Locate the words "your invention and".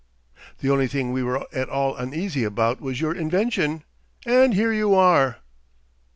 2.99-4.55